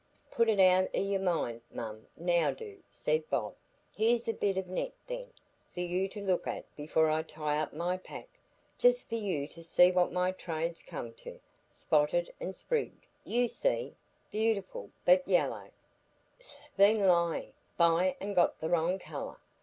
"Put 0.31 0.49
it 0.49 0.59
out 0.59 0.87
o' 0.95 0.99
your 0.99 1.19
mind, 1.19 1.61
mum, 1.69 2.07
now 2.17 2.49
do," 2.53 2.79
said 2.89 3.29
Bob. 3.29 3.53
"Here's 3.95 4.27
a 4.27 4.33
bit 4.33 4.57
o' 4.57 4.61
net, 4.61 4.93
then, 5.05 5.29
for 5.71 5.81
you 5.81 6.07
to 6.09 6.23
look 6.23 6.47
at 6.47 6.65
before 6.75 7.07
I 7.07 7.21
tie 7.21 7.59
up 7.59 7.71
my 7.71 7.97
pack, 7.99 8.27
just 8.79 9.07
for 9.07 9.13
you 9.13 9.47
to 9.49 9.63
see 9.63 9.91
what 9.91 10.11
my 10.11 10.31
trade's 10.31 10.81
come 10.81 11.13
to,—spotted 11.13 12.33
and 12.39 12.55
sprigged, 12.55 13.05
you 13.23 13.47
see, 13.47 13.95
beautiful 14.31 14.89
but 15.05 15.27
yallow,—'s 15.27 16.59
been 16.75 17.03
lyin' 17.05 17.53
by 17.77 18.17
an' 18.19 18.33
got 18.33 18.59
the 18.59 18.69
wrong 18.71 18.97
colour. 18.97 19.37